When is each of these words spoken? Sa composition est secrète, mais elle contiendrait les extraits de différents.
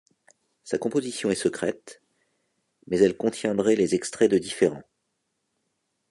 Sa 0.63 0.79
composition 0.79 1.29
est 1.29 1.35
secrète, 1.35 2.01
mais 2.87 2.97
elle 2.97 3.15
contiendrait 3.15 3.75
les 3.75 3.93
extraits 3.93 4.31
de 4.31 4.39
différents. 4.39 4.81